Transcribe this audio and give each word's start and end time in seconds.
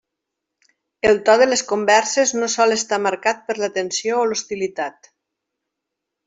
El 1.09 1.19
to 1.27 1.35
de 1.41 1.45
les 1.49 1.61
converses 1.71 2.33
no 2.37 2.49
sol 2.55 2.73
estar 2.77 2.99
marcat 3.09 3.45
per 3.51 3.57
la 3.65 3.71
tensió 3.77 4.17
o 4.23 4.25
l'hostilitat. 4.31 5.13